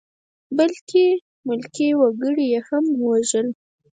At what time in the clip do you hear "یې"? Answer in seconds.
2.53-2.59